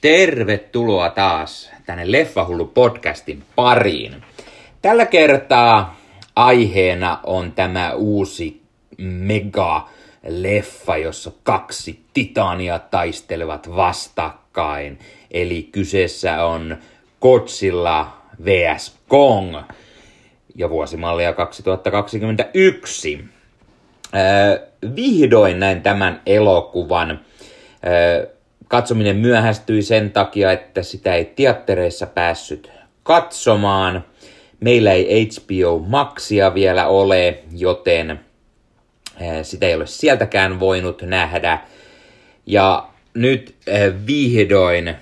[0.00, 4.22] Tervetuloa taas tänne Leffahullu podcastin pariin.
[4.82, 6.00] Tällä kertaa
[6.36, 8.62] aiheena on tämä uusi
[8.98, 9.88] mega
[10.26, 14.98] leffa, jossa kaksi titania taistelevat vastakkain.
[15.30, 16.76] Eli kyseessä on
[17.20, 18.96] Godzilla vs.
[19.08, 19.56] Kong
[20.54, 23.24] ja vuosimallia 2021.
[24.14, 27.10] Äh, vihdoin näin tämän elokuvan.
[27.10, 28.37] Äh,
[28.68, 32.70] katsominen myöhästyi sen takia, että sitä ei teattereissa päässyt
[33.02, 34.04] katsomaan.
[34.60, 38.18] Meillä ei HBO Maxia vielä ole, joten äh,
[39.42, 41.58] sitä ei ole sieltäkään voinut nähdä.
[42.46, 44.96] Ja nyt äh, vihdoin äh,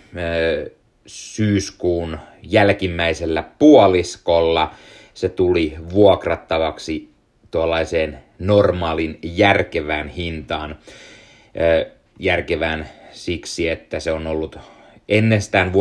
[1.07, 4.75] syyskuun jälkimmäisellä puoliskolla
[5.15, 7.11] se tuli vuokrattavaksi
[7.51, 10.79] tuollaiseen normaalin järkevään hintaan.
[12.19, 14.59] Järkevään siksi, että se on ollut
[15.09, 15.73] ennestään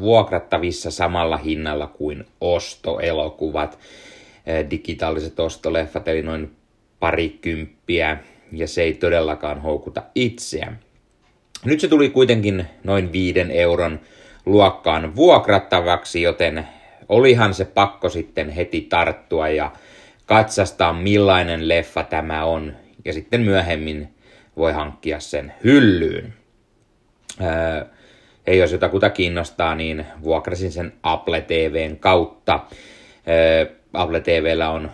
[0.00, 3.78] vuokrattavissa samalla hinnalla kuin ostoelokuvat,
[4.70, 6.50] digitaaliset ostoleffat, eli noin
[7.00, 8.18] parikymppiä,
[8.52, 10.72] ja se ei todellakaan houkuta itseä.
[11.64, 14.00] Nyt se tuli kuitenkin noin viiden euron
[14.46, 16.66] luokkaan vuokrattavaksi, joten
[17.08, 19.72] olihan se pakko sitten heti tarttua ja
[20.26, 22.72] katsastaa millainen leffa tämä on,
[23.04, 24.15] ja sitten myöhemmin
[24.56, 26.34] voi hankkia sen hyllyyn.
[27.40, 27.84] Öö,
[28.46, 32.60] ja jos jotakuta kiinnostaa, niin vuokrasin sen Apple TVn kautta.
[33.92, 34.90] Apple TVllä on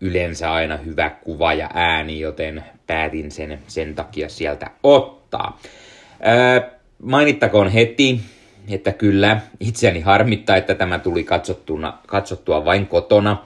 [0.00, 5.60] yleensä aina hyvä kuva ja ääni, joten päätin sen sen takia sieltä ottaa.
[7.02, 8.20] Mainittakoon heti,
[8.68, 13.44] että kyllä itseäni harmittaa, että tämä tuli katsottuna, katsottua vain kotona,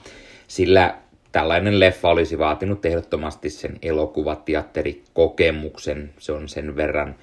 [0.48, 0.94] sillä
[1.32, 6.10] tällainen leffa olisi vaatinut ehdottomasti sen elokuvateatterikokemuksen.
[6.18, 7.14] Se on sen verran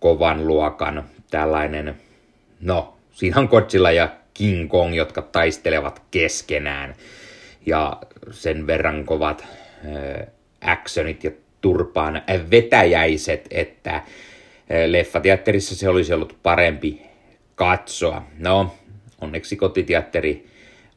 [0.00, 1.94] kovan luokan tällainen,
[2.60, 6.94] no, siinä on Godzilla ja King Kong, jotka taistelevat keskenään.
[7.66, 7.96] Ja
[8.30, 9.48] sen verran kovat äh,
[10.60, 11.30] actionit ja
[11.60, 14.04] turpaan vetäjäiset, että äh,
[14.86, 17.02] leffateatterissa se olisi ollut parempi
[17.54, 18.22] katsoa.
[18.38, 18.74] No,
[19.20, 20.46] onneksi kotiteatteri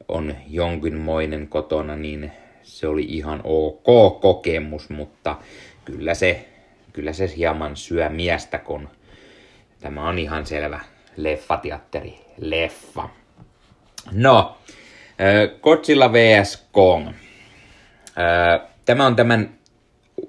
[0.08, 2.32] on jonkinmoinen kotona, niin
[2.66, 5.36] se oli ihan ok kokemus, mutta
[5.84, 6.48] kyllä se,
[6.92, 8.88] kyllä se hieman syö miestä, kun
[9.80, 10.80] tämä on ihan selvä
[11.16, 13.08] leffateatteri leffa.
[14.12, 14.56] No,
[15.62, 16.66] Godzilla vs.
[16.72, 17.08] Kong.
[18.84, 19.58] Tämä on tämän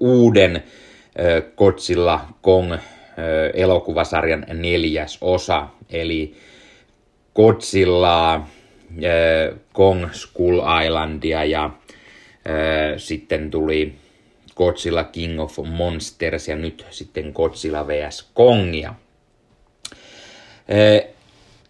[0.00, 0.62] uuden
[1.56, 2.74] Godzilla Kong
[3.54, 6.34] elokuvasarjan neljäs osa, eli
[7.34, 8.46] Godzilla
[9.72, 11.70] Kong Skull Islandia ja
[12.96, 13.94] sitten tuli
[14.56, 18.30] Godzilla King of Monsters ja nyt sitten Godzilla vs.
[18.34, 18.94] Kongia.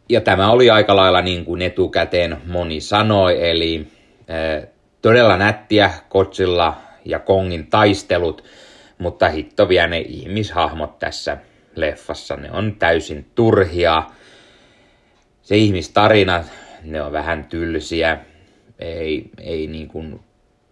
[0.08, 3.86] Ja tämä oli aika lailla niin kuin etukäteen moni sanoi, eli
[5.02, 8.44] todella nättiä Godzilla ja Kongin taistelut,
[8.98, 11.38] mutta hitto vielä ne ihmishahmot tässä
[11.74, 14.02] leffassa, ne on täysin turhia.
[15.42, 16.44] Se ihmistarina
[16.82, 18.18] ne on vähän tylsiä,
[18.78, 20.20] ei, ei niin kuin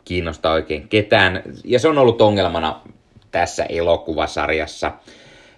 [0.06, 1.43] kiinnosta oikein ketään.
[1.65, 2.81] Ja se on ollut ongelmana
[3.31, 4.93] tässä elokuvasarjassa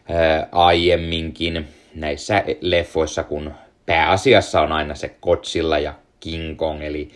[0.09, 3.53] ää, aiemminkin näissä leffoissa, kun
[3.87, 7.11] pääasiassa on aina se Godzilla ja King Kong, eli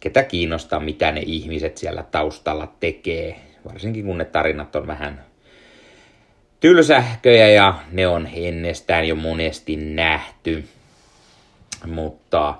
[0.00, 5.24] ketä kiinnostaa, mitä ne ihmiset siellä taustalla tekee, varsinkin kun ne tarinat on vähän
[6.60, 10.64] tylsähköjä ja ne on ennestään jo monesti nähty.
[11.86, 12.54] Mutta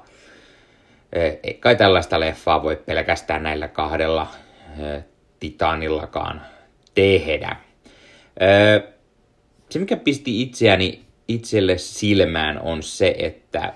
[1.12, 4.26] ei kai tällaista leffaa voi pelkästään näillä kahdella
[5.41, 6.43] titanillakaan
[6.94, 7.56] tehdä.
[9.70, 13.72] Se, mikä pisti itseäni itselle silmään, on se, että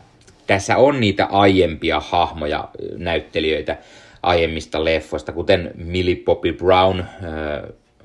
[0.47, 3.77] tässä on niitä aiempia hahmoja, näyttelijöitä
[4.23, 7.05] aiemmista leffoista, kuten Millie Bobby Brown,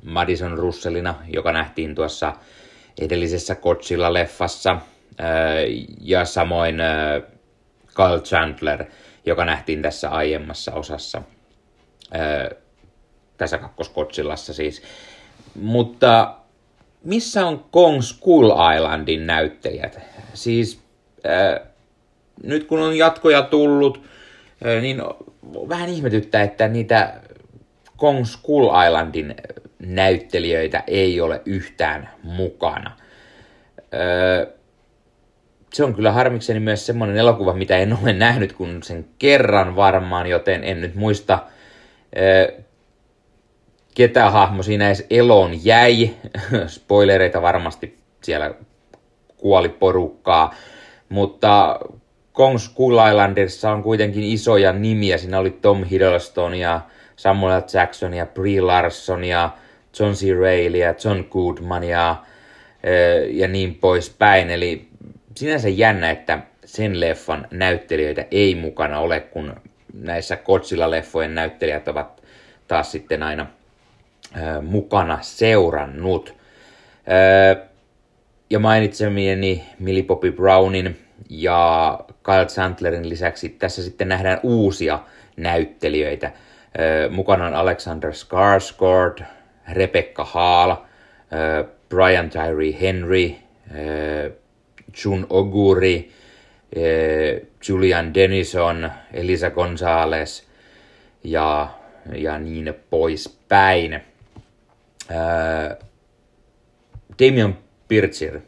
[0.04, 2.34] Madison Russellina, joka nähtiin tuossa
[3.02, 4.78] edellisessä Godzilla-leffassa,
[6.02, 6.76] ja samoin
[7.96, 8.86] Carl Chandler–
[9.30, 11.22] joka nähtiin tässä aiemmassa osassa,
[12.12, 12.50] ää,
[13.38, 14.82] tässä kakkoskotsillassa siis.
[15.62, 16.36] Mutta
[17.04, 20.00] missä on Kong Skull Islandin näyttelijät?
[20.34, 20.82] Siis
[21.24, 21.60] ää,
[22.44, 24.04] nyt kun on jatkoja tullut,
[24.64, 25.02] ää, niin
[25.70, 27.22] vähän ihmetyttää, että niitä
[27.98, 29.36] Kong Skull Islandin
[29.80, 32.92] näyttelijöitä ei ole yhtään mukana.
[33.94, 34.59] Öö,
[35.74, 40.28] se on kyllä harmikseni myös semmoinen elokuva, mitä en ole nähnyt kuin sen kerran varmaan,
[40.28, 41.40] joten en nyt muista,
[43.96, 46.10] ketä hahmo siinä edes eloon jäi.
[46.68, 48.54] Spoilereita varmasti siellä
[49.38, 50.56] kuoli porukkaa.
[51.10, 51.80] Mutta
[52.34, 55.18] Kong Skull Islanderissa on kuitenkin isoja nimiä.
[55.18, 56.82] Siinä oli Tom Hiddleston ja
[57.16, 59.50] Samuel Jackson ja Brie Larson ja
[60.00, 60.40] John C.
[60.40, 62.16] Reilly ja John Goodman ja,
[63.32, 64.50] ja niin poispäin.
[64.50, 64.89] Eli
[65.36, 69.56] sinänsä jännä, että sen leffan näyttelijöitä ei mukana ole, kun
[69.94, 72.24] näissä Godzilla-leffojen näyttelijät ovat
[72.68, 73.48] taas sitten aina
[74.38, 76.36] ö, mukana seurannut.
[77.56, 77.62] Ö,
[78.50, 81.00] ja mainitsemieni Millie Bobby Brownin
[81.30, 85.00] ja Kyle Chandlerin lisäksi tässä sitten nähdään uusia
[85.38, 86.32] näyttelijöitä.
[86.80, 89.24] Ö, mukana on Alexander Skarsgård,
[89.72, 93.36] Rebecca Hall, ö, Brian Tyree Henry,
[93.76, 94.32] ö,
[95.04, 96.12] Jun Oguri,
[96.76, 100.44] Eh, Julian Denison, Elisa Gonzalez
[101.24, 101.70] ja,
[102.16, 104.02] ja niin poispäin.
[105.10, 105.76] Ää,
[107.20, 107.58] Damian
[107.88, 108.40] Bircher,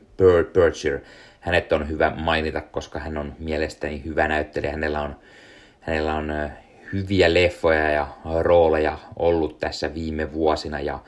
[0.54, 1.00] Bircher,
[1.40, 4.72] hänet on hyvä mainita, koska hän on mielestäni hyvä näyttelijä.
[4.72, 5.16] Hänellä on,
[5.82, 6.34] hänellä on
[6.94, 8.08] hyviä leffoja ja
[8.40, 11.00] rooleja ollut tässä viime vuosina ja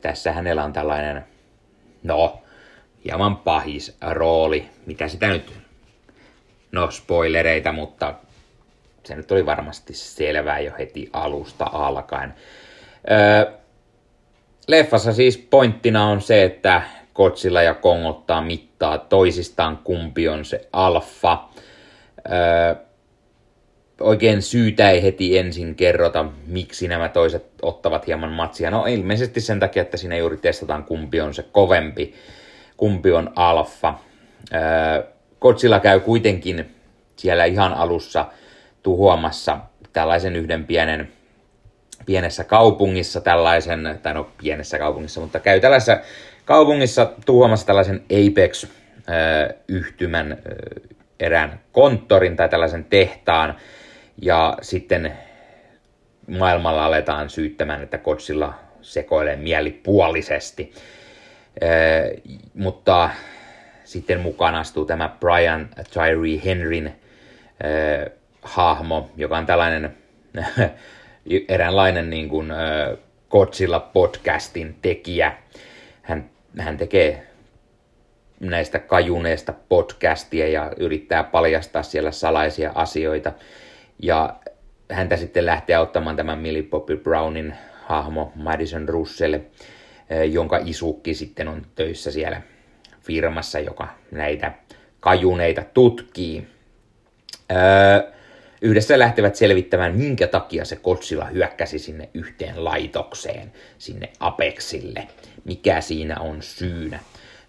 [0.00, 1.24] tässä hänellä on tällainen,
[2.02, 2.42] no,
[3.06, 5.52] hieman pahis rooli, mitä sitä nyt
[6.72, 8.14] No spoilereita, mutta
[9.04, 12.34] se nyt oli varmasti selvää jo heti alusta alkaen.
[13.10, 13.52] Öö,
[14.68, 16.82] leffassa siis pointtina on se, että
[17.12, 21.48] Kotsilla ja Kong ottaa mittaa toisistaan, kumpi on se alfa.
[22.30, 22.74] Öö,
[24.00, 28.70] oikein syytä ei heti ensin kerrota, miksi nämä toiset ottavat hieman matsia.
[28.70, 32.14] No ilmeisesti sen takia, että siinä juuri testataan, kumpi on se kovempi,
[32.76, 33.94] kumpi on alfa.
[35.38, 36.74] Kotsilla käy kuitenkin
[37.16, 38.26] siellä ihan alussa
[38.82, 39.58] tuhoamassa
[39.92, 41.12] tällaisen yhden pienen,
[42.06, 45.98] pienessä kaupungissa tällaisen, tai no pienessä kaupungissa, mutta käy tällaisessa
[46.44, 50.38] kaupungissa tuhoamassa tällaisen Apex-yhtymän
[51.20, 53.56] erään konttorin tai tällaisen tehtaan,
[54.22, 55.12] ja sitten
[56.38, 60.72] maailmalla aletaan syyttämään, että Kotsilla sekoilee mielipuolisesti.
[62.54, 63.10] Mutta
[63.84, 68.12] sitten mukaan astuu tämä Brian Tyree Henryn äh,
[68.42, 69.96] hahmo, joka on tällainen
[71.48, 72.58] eräänlainen niin kuin, äh,
[73.30, 75.36] Godzilla podcastin tekijä.
[76.02, 77.26] Hän, hän tekee
[78.40, 83.32] näistä kajuneista podcastia ja yrittää paljastaa siellä salaisia asioita.
[84.02, 84.36] Ja
[84.90, 87.54] häntä sitten lähtee auttamaan tämän Millie Bobby Brownin
[87.84, 89.38] hahmo Madison Russell,
[90.32, 92.42] jonka isukki sitten on töissä siellä
[93.00, 94.52] firmassa, joka näitä
[95.00, 96.46] kajuneita tutkii.
[97.52, 98.12] Öö,
[98.62, 105.08] yhdessä lähtevät selvittämään, minkä takia se Godzilla hyökkäsi sinne yhteen laitokseen, sinne Apexille.
[105.44, 106.98] Mikä siinä on syynä.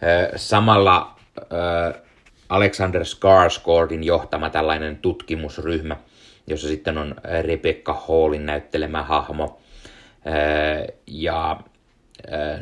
[0.03, 2.01] Öö, samalla öö,
[2.49, 5.97] Alexander Skarsgårdin johtama tällainen tutkimusryhmä,
[6.47, 9.59] jossa sitten on Rebecca Hallin näyttelemä hahmo
[11.07, 11.59] ja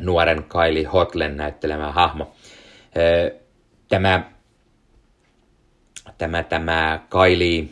[0.00, 2.34] nuoren Kylie Hotlen näyttelemä hahmo.
[3.88, 4.30] Tämä,
[6.18, 7.68] tämä, tämä Kylie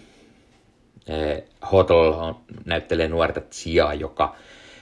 [1.73, 2.35] Hotel
[2.65, 4.37] näyttelee nuorta Chia, joka,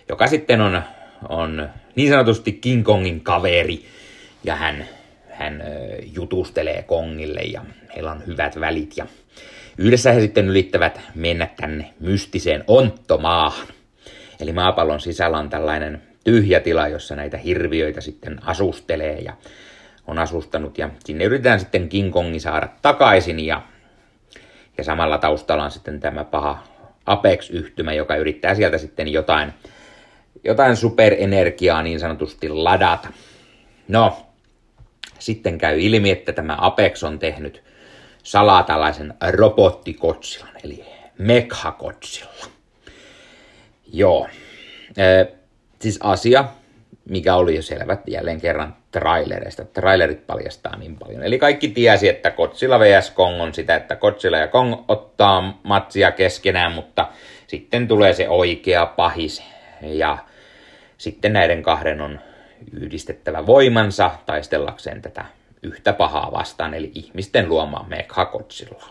[0.08, 0.82] joka sitten on,
[1.28, 3.84] on niin sanotusti King Kongin kaveri,
[4.44, 4.88] ja hän,
[5.30, 5.62] hän
[6.14, 7.64] jutustelee Kongille, ja
[7.94, 9.06] heillä on hyvät välit, ja
[9.78, 13.66] yhdessä he sitten ylittävät mennä tänne mystiseen onttomaahan.
[14.40, 19.32] Eli maapallon sisällä on tällainen tyhjä tila, jossa näitä hirviöitä sitten asustelee, ja
[20.06, 23.62] on asustanut ja sinne yritetään sitten King Kongi saada takaisin ja,
[24.78, 26.64] ja samalla taustalla on sitten tämä paha
[27.06, 29.52] Apex-yhtymä, joka yrittää sieltä sitten jotain,
[30.44, 33.08] jotain superenergiaa niin sanotusti ladata.
[33.88, 34.26] No,
[35.18, 37.62] sitten käy ilmi, että tämä Apex on tehnyt
[38.22, 40.84] salaa tällaisen robottikotsilan, eli
[41.18, 42.46] mekhakotsilla.
[43.92, 44.28] Joo.
[44.96, 45.34] Ee,
[45.82, 46.44] siis asia,
[47.08, 49.64] mikä oli jo selvä jälleen kerran trailereista.
[49.64, 51.22] Trailerit paljastaa niin paljon.
[51.22, 53.10] Eli kaikki tiesi, että Kotsilla vs.
[53.10, 57.08] Kong on sitä, että Kotsilla ja Kong ottaa matsia keskenään, mutta
[57.46, 59.42] sitten tulee se oikea pahis.
[59.82, 60.18] Ja
[60.98, 62.20] sitten näiden kahden on
[62.72, 65.24] yhdistettävä voimansa taistellakseen tätä
[65.62, 68.84] yhtä pahaa vastaan, eli ihmisten luomaa Mekhakotsilla.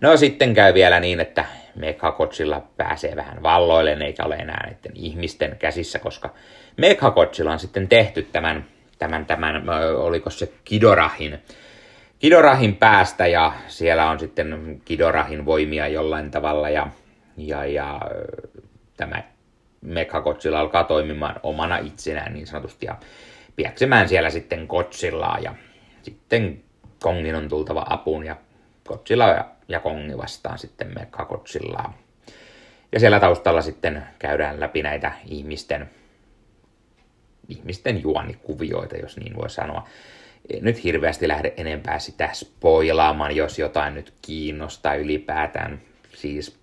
[0.00, 1.44] No sitten käy vielä niin, että
[1.76, 6.34] Mekhakotsilla pääsee vähän valloilleen, eikä ole enää näiden ihmisten käsissä, koska
[6.76, 8.64] Mekhakotsilla on sitten tehty tämän
[8.98, 11.38] tämän, tämän oliko se Kidorahin,
[12.18, 16.88] Kidorahin päästä ja siellä on sitten Kidorahin voimia jollain tavalla ja,
[17.36, 18.00] ja, ja
[18.96, 19.22] tämä
[19.80, 22.96] Mekhakotsilla alkaa toimimaan omana itsenään niin sanotusti ja
[23.56, 25.54] piäksemään siellä sitten Kotsillaa ja
[26.02, 26.62] sitten
[27.02, 28.36] Kongin on tultava apuun ja
[28.88, 31.98] Godzilla ja, ja Kongi vastaan sitten Mekka Godzillaa.
[32.92, 35.90] Ja siellä taustalla sitten käydään läpi näitä ihmisten,
[37.48, 39.88] ihmisten juonikuvioita, jos niin voi sanoa.
[40.50, 45.80] En nyt hirveästi lähde enempää sitä spoilaamaan, jos jotain nyt kiinnostaa ylipäätään.
[46.14, 46.58] Siis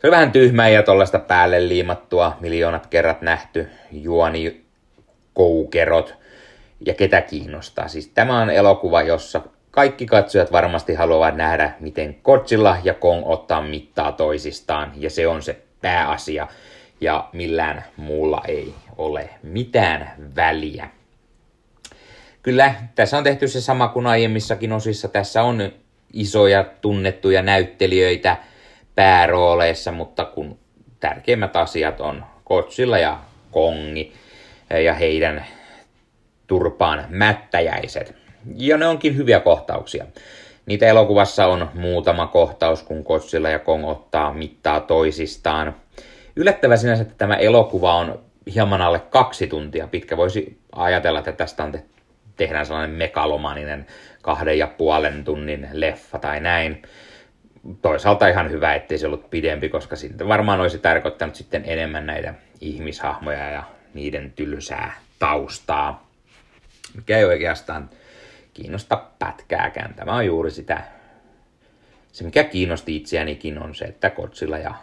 [0.00, 4.64] se on vähän tyhmää ja tollaista päälle liimattua, miljoonat kerrat nähty juoni
[5.34, 6.14] koukerot
[6.86, 7.88] ja ketä kiinnostaa.
[7.88, 9.40] Siis tämä on elokuva, jossa
[9.74, 15.42] kaikki katsojat varmasti haluavat nähdä, miten Godzilla ja Kong ottaa mittaa toisistaan, ja se on
[15.42, 16.48] se pääasia,
[17.00, 20.88] ja millään muulla ei ole mitään väliä.
[22.42, 25.08] Kyllä, tässä on tehty se sama kuin aiemmissakin osissa.
[25.08, 25.72] Tässä on
[26.12, 28.36] isoja tunnettuja näyttelijöitä
[28.94, 30.58] päärooleissa, mutta kun
[31.00, 34.12] tärkeimmät asiat on Godzilla ja Kongi
[34.84, 35.44] ja heidän
[36.46, 38.23] turpaan mättäjäiset.
[38.56, 40.06] Ja ne onkin hyviä kohtauksia.
[40.66, 45.74] Niitä elokuvassa on muutama kohtaus, kun Godzilla ja Kong ottaa mittaa toisistaan.
[46.36, 48.20] Yllättävä sinänsä, että tämä elokuva on
[48.54, 50.16] hieman alle kaksi tuntia pitkä.
[50.16, 51.84] Voisi ajatella, että tästä on te-
[52.36, 53.86] tehdään sellainen megalomaninen
[54.22, 56.82] kahden ja puolen tunnin leffa tai näin.
[57.82, 62.34] Toisaalta ihan hyvä, ettei se ollut pidempi, koska sitten varmaan olisi tarkoittanut sitten enemmän näitä
[62.60, 63.62] ihmishahmoja ja
[63.94, 66.06] niiden tylsää taustaa,
[66.94, 67.90] mikä ei oikeastaan
[68.54, 69.94] kiinnosta pätkääkään.
[69.94, 70.82] Tämä on juuri sitä,
[72.12, 74.74] se mikä kiinnosti itseänikin on se, että Godzilla ja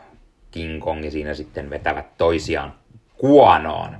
[0.51, 2.73] King Kong siinä sitten vetävät toisiaan
[3.17, 3.97] kuonoon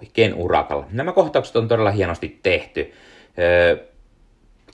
[0.00, 0.86] oikein urakalla.
[0.92, 2.92] Nämä kohtaukset on todella hienosti tehty.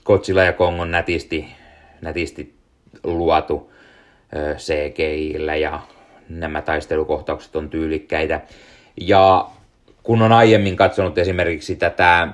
[0.03, 1.47] Godzilla ja Kong on nätisti,
[2.01, 2.55] nätisti
[3.03, 3.71] luotu
[4.57, 5.79] CGIllä ja
[6.29, 8.41] nämä taistelukohtaukset on tyylikkäitä.
[9.01, 9.49] Ja
[10.03, 12.27] kun on aiemmin katsonut esimerkiksi tätä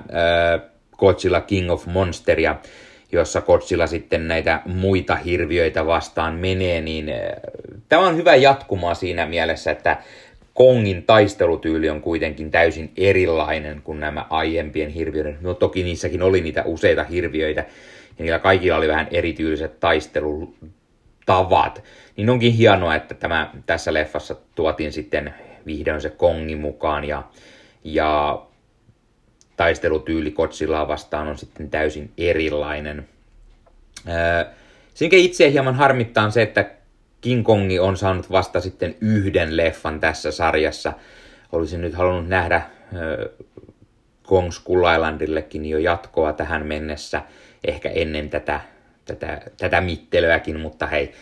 [1.02, 2.56] Godzilla King of Monsteria,
[3.12, 7.12] jossa Godzilla sitten näitä muita hirviöitä vastaan menee, niin
[7.88, 9.96] tämä on hyvä jatkumaa siinä mielessä, että
[10.54, 15.38] Kongin taistelutyyli on kuitenkin täysin erilainen kuin nämä aiempien hirviöiden.
[15.40, 17.60] No toki niissäkin oli niitä useita hirviöitä,
[18.18, 21.84] ja niillä kaikilla oli vähän erityiset taistelutavat.
[22.16, 25.34] Niin onkin hienoa, että tämä, tässä leffassa tuotiin sitten
[25.66, 27.22] vihdoin se Kongi mukaan, ja,
[27.84, 28.42] ja
[29.56, 33.08] taistelutyyli Godzillaa vastaan on sitten täysin erilainen.
[34.94, 36.70] Sinkä itse hieman harmittaa se, että
[37.20, 40.92] King Kongi on saanut vasta sitten yhden leffan tässä sarjassa.
[41.52, 42.64] Olisin nyt halunnut nähdä äh,
[44.22, 47.22] Kong Skull Islandillekin jo jatkoa tähän mennessä,
[47.64, 48.60] ehkä ennen tätä,
[49.04, 51.12] tätä, tätä mittelöäkin, mutta hei,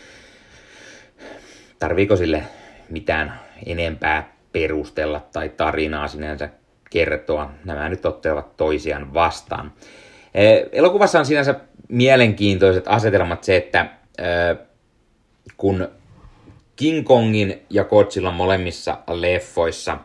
[1.79, 2.43] tarviiko sille
[2.89, 6.49] mitään enempää perustella tai tarinaa sinänsä
[6.91, 7.51] kertoa.
[7.65, 9.73] Nämä nyt ottavat toisiaan vastaan.
[10.71, 11.55] Elokuvassa on sinänsä
[11.87, 13.85] mielenkiintoiset asetelmat se, että
[15.57, 15.87] kun
[16.75, 19.97] King Kongin ja Godzilla molemmissa leffoissa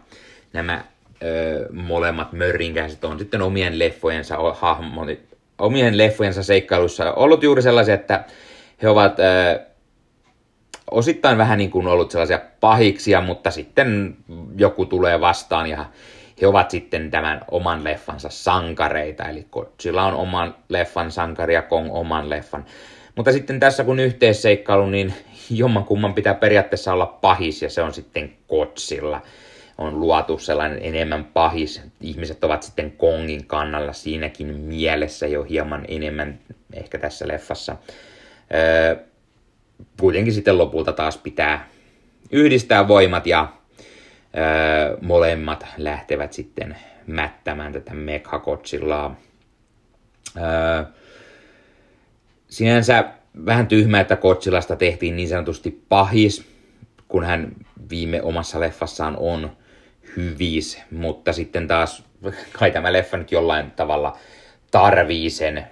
[0.52, 0.85] nämä
[1.23, 5.07] ö, molemmat mörrinkäiset on sitten omien leffojensa hahmo,
[5.59, 8.25] omien leffojensa seikkailussa ollut juuri sellaisia, että
[8.83, 9.61] he ovat ö,
[10.90, 14.16] osittain vähän niin kuin ollut sellaisia pahiksia, mutta sitten
[14.57, 15.85] joku tulee vastaan ja
[16.40, 21.88] he ovat sitten tämän oman leffansa sankareita, eli Godzilla on oman leffan sankari ja Kong
[21.93, 22.64] oman leffan.
[23.14, 25.14] Mutta sitten tässä kun yhteisseikkailu, niin
[25.50, 29.23] jommankumman pitää periaatteessa olla pahis ja se on sitten Godzilla.
[29.78, 31.83] On luotu sellainen enemmän pahis.
[32.00, 36.38] Ihmiset ovat sitten Kongin kannalla siinäkin mielessä jo hieman enemmän
[36.73, 37.76] ehkä tässä leffassa.
[38.55, 38.97] Öö,
[40.00, 41.69] kuitenkin sitten lopulta taas pitää
[42.31, 43.49] yhdistää voimat ja
[44.37, 46.76] öö, molemmat lähtevät sitten
[47.07, 49.21] mättämään tätä Mechagodzillaa.
[50.37, 50.85] Öö,
[52.49, 53.05] sinänsä
[53.47, 56.47] vähän tyhmää, että Godzillasta tehtiin niin sanotusti pahis,
[57.09, 57.52] kun hän
[57.90, 59.57] viime omassa leffassaan on
[60.16, 62.05] hyvis, mutta sitten taas
[62.59, 64.19] kai tämä leffa nyt jollain tavalla
[64.71, 65.66] tarvii sen,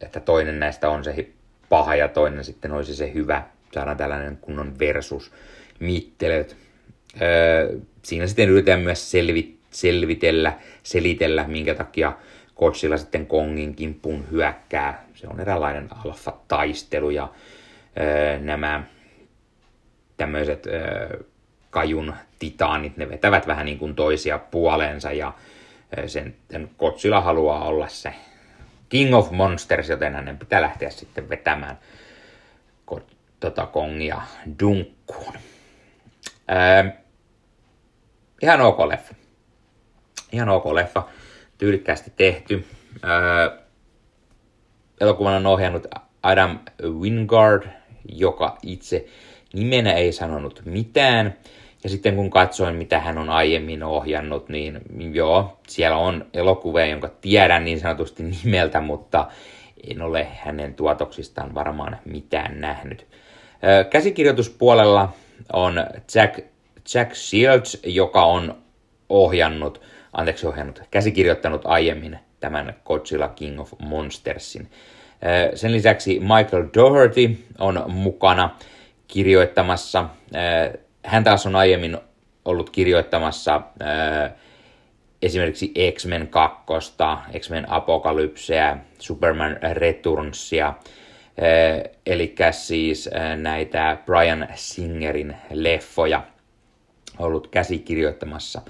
[0.00, 1.28] että toinen näistä on se
[1.68, 3.42] paha ja toinen sitten olisi se hyvä.
[3.72, 5.32] Saadaan tällainen kunnon versus
[5.80, 6.56] mittelöt.
[8.02, 9.10] Siinä sitten yritetään myös
[9.70, 10.52] selvitellä,
[10.82, 12.12] selitellä, minkä takia
[12.56, 15.04] Godzilla sitten Kongin kimppuun hyökkää.
[15.14, 17.28] Se on eräänlainen alfa-taistelu ja
[18.00, 18.82] öö, nämä
[20.16, 21.20] tämmöiset öö,
[21.70, 25.32] kajun titaanit, ne vetävät vähän niin kuin toisia puoleensa ja
[25.98, 28.14] öö, sen, sen Godzilla haluaa olla se
[28.88, 31.78] King of Monsters, joten hänen pitää lähteä sitten vetämään
[33.44, 34.22] tota Kongia
[34.60, 35.34] dunkkuun.
[38.44, 39.14] Ihan ok leffa.
[40.32, 41.02] Ihan ok leffa
[41.58, 42.64] tyylikkäästi tehty.
[43.04, 43.58] Öö,
[45.00, 45.86] elokuvan on ohjannut
[46.22, 47.68] Adam Wingard,
[48.12, 49.06] joka itse
[49.52, 51.38] nimenä ei sanonut mitään.
[51.84, 54.80] Ja sitten kun katsoin, mitä hän on aiemmin ohjannut, niin
[55.12, 59.28] joo, siellä on elokuvia, jonka tiedän niin sanotusti nimeltä, mutta
[59.90, 63.06] en ole hänen tuotoksistaan varmaan mitään nähnyt.
[63.90, 65.12] Käsikirjoituspuolella
[65.52, 65.74] on
[66.14, 66.53] Jack,
[66.94, 68.62] Jack Shields, joka on
[69.08, 74.70] ohjannut, anteeksi ohjannut, käsikirjoittanut aiemmin tämän Godzilla King of Monstersin.
[75.54, 78.56] Sen lisäksi Michael Doherty on mukana
[79.08, 80.04] kirjoittamassa.
[81.04, 81.98] Hän taas on aiemmin
[82.44, 83.60] ollut kirjoittamassa
[85.22, 86.62] esimerkiksi X-Men 2,
[87.38, 90.74] X-Men Apokalypseä, Superman Returnsia,
[92.06, 96.22] eli siis näitä Brian Singerin leffoja
[97.18, 98.62] ollut käsikirjoittamassa.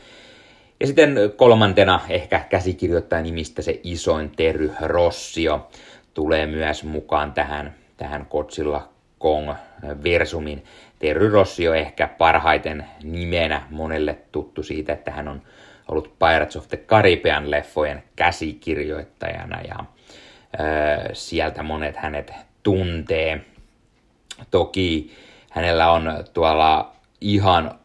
[0.81, 5.69] Ja sitten kolmantena ehkä käsikirjoittaja nimistä se isoin Terry Rossio
[6.15, 9.51] tulee myös mukaan tähän, tähän Godzilla Kong
[10.05, 10.65] Versumin.
[10.99, 15.43] Terry Rossio ehkä parhaiten nimenä monelle tuttu siitä, että hän on
[15.89, 22.33] ollut Pirates of the Caribbean leffojen käsikirjoittajana ja ö, sieltä monet hänet
[22.63, 23.41] tuntee.
[24.51, 25.11] Toki
[25.51, 27.79] hänellä on tuolla ihan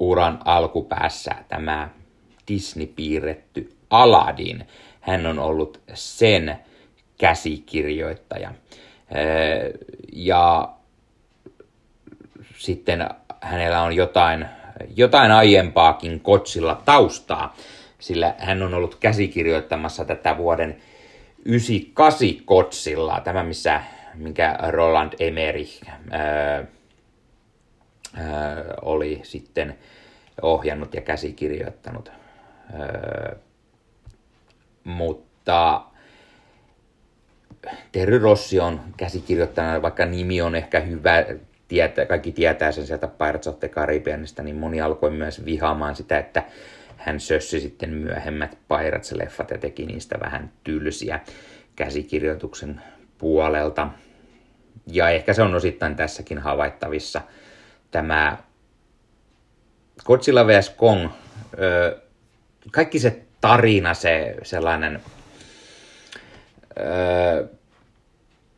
[0.00, 1.88] uran alkupäässä tämä
[2.48, 4.66] Disney-piirretty Aladdin.
[5.00, 6.58] Hän on ollut sen
[7.18, 8.52] käsikirjoittaja.
[10.12, 10.68] Ja
[12.58, 13.08] sitten
[13.40, 14.46] hänellä on jotain,
[14.96, 17.56] jotain aiempaakin Kotsilla taustaa,
[17.98, 20.76] sillä hän on ollut käsikirjoittamassa tätä vuoden
[21.44, 23.82] 98 Kotsilla, tämä missä,
[24.14, 25.82] minkä Roland Emmerich
[28.82, 29.78] oli sitten
[30.42, 32.12] ohjannut ja käsikirjoittanut.
[34.84, 35.82] Mutta
[37.92, 41.24] Terry Rossi on käsikirjoittanut, vaikka nimi on ehkä hyvä,
[41.68, 46.18] tietää, kaikki tietää sen sieltä Pirates of the Caribbeanista, niin moni alkoi myös vihaamaan sitä,
[46.18, 46.42] että
[46.96, 51.20] hän sössi sitten myöhemmät Pirates-leffat ja teki niistä vähän tylsiä
[51.76, 52.80] käsikirjoituksen
[53.18, 53.88] puolelta.
[54.86, 57.20] Ja ehkä se on osittain tässäkin havaittavissa.
[57.92, 58.38] Tämä
[60.04, 60.70] Godzilla vs.
[60.70, 61.08] Kong,
[62.70, 65.00] kaikki se tarina, se sellainen
[66.80, 67.46] öö,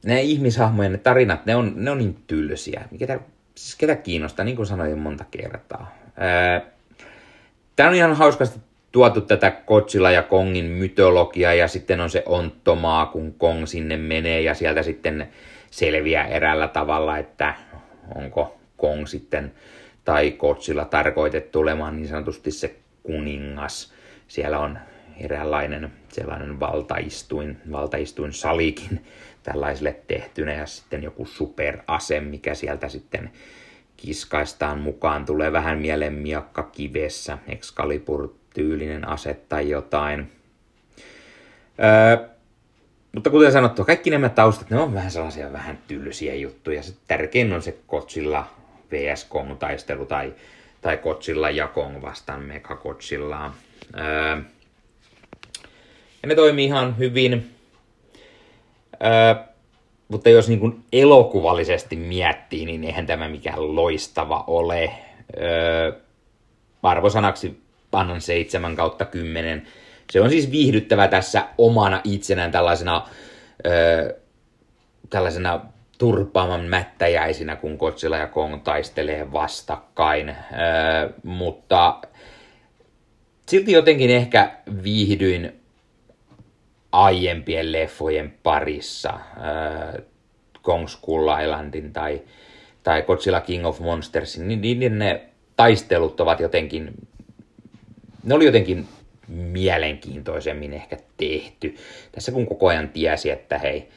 [0.04, 2.84] ne ihmishahmojen ne tarinat, ne on, ne on niin tylsiä.
[2.98, 3.20] Ketä,
[3.54, 5.94] siis ketä kiinnostaa, niin kuin sanoin monta kertaa.
[6.22, 6.74] Öö,
[7.76, 8.60] Tämä on ihan hauskasti
[8.92, 14.40] tuotu tätä Kotsilla ja Kongin mytologiaa ja sitten on se onttomaa, kun Kong sinne menee
[14.40, 15.28] ja sieltä sitten
[15.70, 17.54] selviää eräällä tavalla, että
[18.14, 19.52] onko Kong sitten
[20.04, 23.92] tai Kotsilla tarkoitettu olemaan niin sanotusti se kuningas.
[24.28, 24.78] Siellä on
[25.20, 29.06] eräänlainen sellainen valtaistuin, valtaistuin salikin
[29.42, 33.30] tällaiselle tehtynä ja sitten joku superase, mikä sieltä sitten
[33.96, 35.26] kiskaistaan mukaan.
[35.26, 40.32] Tulee vähän mieleen miakka kivessä, Excalibur-tyylinen ase tai jotain.
[41.78, 42.28] Öö,
[43.14, 46.82] mutta kuten sanottu, kaikki nämä taustat, ne on vähän sellaisia vähän tylsiä juttuja.
[46.82, 48.46] Se tärkein on se Kotsilla
[48.94, 50.34] vs Kong-taistelu tai,
[50.80, 53.54] tai Kotsilla ja Kong vastaan Megakotsillaa.
[53.98, 54.36] Öö,
[56.22, 57.50] ja ne toimii ihan hyvin.
[59.04, 59.44] Öö,
[60.08, 64.90] mutta jos niin elokuvallisesti miettii, niin eihän tämä mikään loistava ole.
[65.40, 65.92] Öö,
[66.82, 67.60] arvosanaksi
[67.92, 69.66] annan 7 kautta 10.
[70.10, 73.08] Se on siis viihdyttävä tässä omana itsenään tällaisena,
[73.66, 74.14] öö,
[75.10, 75.60] tällaisena
[75.98, 80.28] turpaaman mättäjäisinä, kun Godzilla ja Kong taistelee vastakkain.
[80.28, 82.00] Öö, mutta
[83.48, 84.50] silti jotenkin ehkä
[84.82, 85.60] viihdyin
[86.92, 90.02] aiempien leffojen parissa, äh,
[90.62, 92.22] Kong Skull Islandin tai,
[92.82, 95.22] tai Godzilla King of Monstersin, niin, niin, niin ne
[95.56, 96.94] taistelut ovat jotenkin,
[98.24, 98.86] ne oli jotenkin
[99.28, 101.76] mielenkiintoisemmin ehkä tehty.
[102.12, 103.88] Tässä kun koko ajan tiesi, että hei,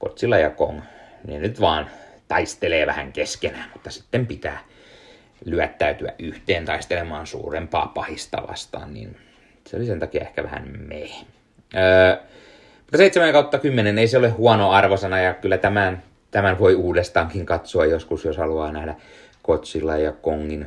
[0.00, 0.80] Godzilla ja Kong,
[1.26, 1.90] ne nyt vaan
[2.28, 4.58] taistelee vähän keskenään, mutta sitten pitää
[5.44, 9.16] lyöttäytyä yhteen taistelemaan suurempaa pahista vastaan, niin
[9.66, 11.24] se oli sen takia ehkä vähän meh.
[11.76, 12.16] Öö,
[12.78, 17.46] mutta 7 kautta 10 ei se ole huono arvosana ja kyllä tämän, tämän voi uudestaankin
[17.46, 18.94] katsoa joskus, jos haluaa nähdä
[19.42, 20.66] Kotsilla ja Kongin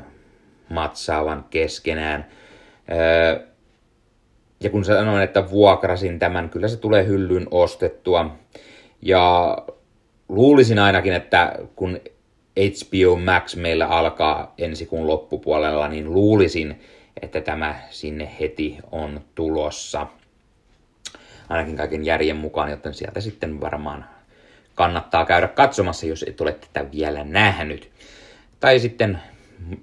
[0.69, 2.25] matsaavan keskenään.
[2.91, 3.39] Öö,
[4.59, 8.35] ja kun sanoin, että vuokrasin tämän, kyllä se tulee hyllyyn ostettua.
[9.01, 9.57] Ja
[10.29, 11.99] luulisin ainakin, että kun
[12.57, 16.81] HBO Max meillä alkaa ensi kuun loppupuolella, niin luulisin,
[17.21, 20.07] että tämä sinne heti on tulossa.
[21.49, 24.05] ainakin kaiken järjen mukaan, joten sieltä sitten varmaan
[24.75, 27.91] kannattaa käydä katsomassa, jos et ole tätä vielä nähnyt.
[28.59, 29.19] Tai sitten,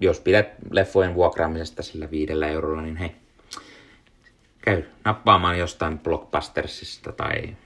[0.00, 3.10] jos pidät leffojen vuokraamisesta sillä viidellä eurolla, niin hei,
[4.62, 7.56] käy nappaamaan jostain Blockbustersista tai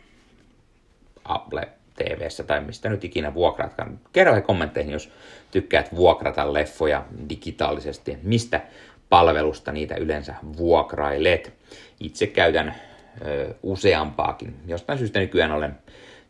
[1.25, 4.01] Apple TVssä tai mistä nyt ikinä vuokraatkaan.
[4.13, 5.13] Kerro he kommentteihin, jos
[5.51, 8.61] tykkäät vuokrata leffoja digitaalisesti, mistä
[9.09, 11.53] palvelusta niitä yleensä vuokrailet.
[12.01, 12.75] Itse käytän
[13.27, 14.57] ö, useampaakin.
[14.67, 15.79] Jostain syystä nykyään olen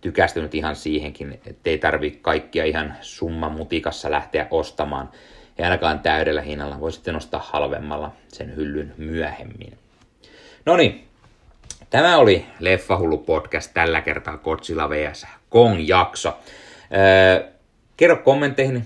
[0.00, 5.11] tykästynyt ihan siihenkin, että ei tarvi kaikkia ihan summa mutikassa lähteä ostamaan.
[5.59, 9.78] Ei ainakaan täydellä hinnalla, voi sitten ostaa halvemmalla sen hyllyn myöhemmin.
[10.66, 11.09] No niin,
[11.90, 15.26] tämä oli Leffahullu podcast tällä kertaa Kotsila vs.
[15.48, 16.38] Kong jakso.
[16.96, 17.50] Öö,
[17.96, 18.84] kerro kommentteihin,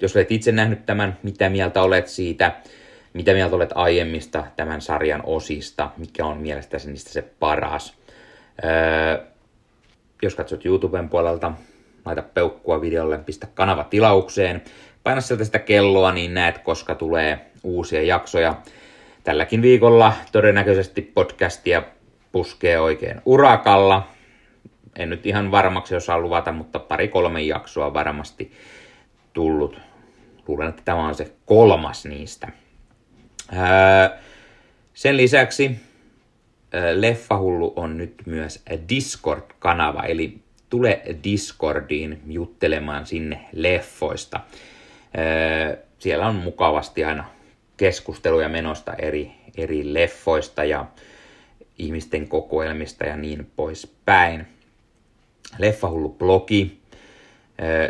[0.00, 2.52] jos olet itse nähnyt tämän, mitä mieltä olet siitä,
[3.12, 7.94] mitä mieltä olet aiemmista tämän sarjan osista, mikä on mielestäsi niistä se paras.
[8.64, 9.24] Öö,
[10.22, 11.52] jos katsot YouTuben puolelta,
[12.04, 14.62] laita peukkua videolle, pistä kanava tilaukseen,
[15.02, 18.54] paina sieltä sitä kelloa, niin näet, koska tulee uusia jaksoja.
[19.24, 21.82] Tälläkin viikolla todennäköisesti podcastia
[22.32, 24.08] puskee oikein urakalla.
[24.98, 28.52] En nyt ihan varmaksi osaa luvata, mutta pari-kolme jaksoa varmasti
[29.32, 29.80] tullut.
[30.48, 32.48] Luulen, että tämä on se kolmas niistä.
[34.94, 35.70] sen lisäksi
[36.94, 40.38] Leffahullu on nyt myös Discord-kanava, eli
[40.70, 44.40] tule Discordiin juttelemaan sinne leffoista.
[45.98, 47.24] Siellä on mukavasti aina
[47.76, 50.86] keskusteluja menosta eri, eri leffoista ja
[51.78, 54.46] ihmisten kokoelmista ja niin poispäin.
[55.58, 56.80] Leffahullu-blogi,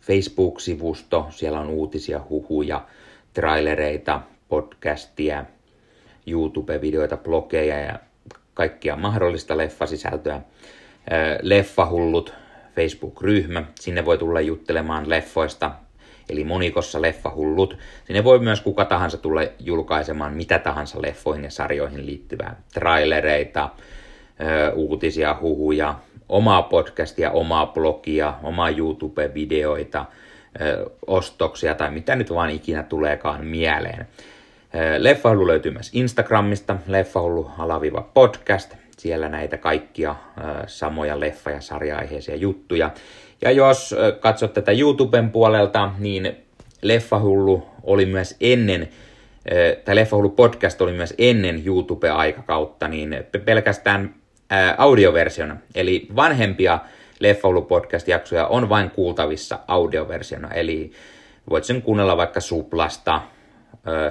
[0.02, 2.86] Facebook-sivusto, siellä on uutisia, huhuja,
[3.34, 5.46] trailereita, podcastia,
[6.28, 8.00] YouTube-videoita, blogeja ja
[8.60, 10.42] kaikkia mahdollista leffasisältöä.
[11.42, 12.34] Leffahullut
[12.76, 15.72] Facebook-ryhmä, sinne voi tulla juttelemaan leffoista,
[16.30, 17.78] eli monikossa leffahullut.
[18.06, 23.70] Sinne voi myös kuka tahansa tulla julkaisemaan mitä tahansa leffoihin ja sarjoihin liittyvää trailereita,
[24.74, 25.96] uutisia, huhuja,
[26.30, 30.06] omaa podcastia, omaa blogia, omaa YouTube-videoita,
[31.08, 34.08] ostoksia tai mitä nyt vaan ikinä tuleekaan mieleen.
[34.98, 38.76] Leffahullu löytyy myös Instagramista, leffahullu alaviva podcast.
[38.98, 40.16] Siellä näitä kaikkia
[40.68, 42.92] samoja leffa- ja sarja-aiheisia juttuja.
[43.42, 46.38] Ja jos katsot tätä YouTuben puolelta, niin
[46.82, 48.90] Leffahullu oli myös ennen,
[49.86, 54.16] tai Leffahullu podcast oli myös ennen YouTube-aikakautta, niin pelkästään
[54.78, 55.58] audioversiona.
[55.76, 56.80] Eli vanhempia
[57.20, 60.92] Leffahullu podcast-jaksoja on vain kuultavissa audioversiona, eli
[61.50, 63.22] voit sen kuunnella vaikka Suplasta,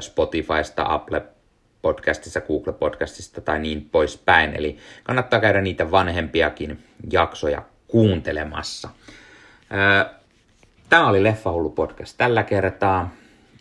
[0.01, 1.23] Spotifysta, Apple
[1.83, 4.55] podcastista, Google podcastista tai niin poispäin.
[4.55, 8.89] Eli kannattaa käydä niitä vanhempiakin jaksoja kuuntelemassa.
[10.89, 13.15] Tämä oli Leffahullu podcast tällä kertaa.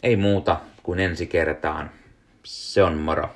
[0.04, 1.92] Ei muuta kuin ensi kertaan.
[2.44, 3.30] Se on moro.